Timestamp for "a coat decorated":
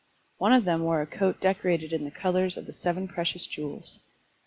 1.03-1.93